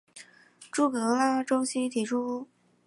[0.71, 2.47] 朱格拉周期提出。